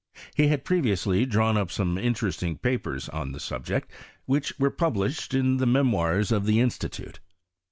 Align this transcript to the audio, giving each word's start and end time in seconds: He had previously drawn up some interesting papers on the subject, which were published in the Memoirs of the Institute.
He 0.33 0.47
had 0.47 0.65
previously 0.65 1.27
drawn 1.27 1.57
up 1.57 1.69
some 1.69 1.95
interesting 1.95 2.57
papers 2.57 3.07
on 3.09 3.33
the 3.33 3.39
subject, 3.39 3.91
which 4.25 4.51
were 4.57 4.71
published 4.71 5.35
in 5.35 5.57
the 5.57 5.67
Memoirs 5.67 6.31
of 6.31 6.47
the 6.47 6.59
Institute. 6.59 7.19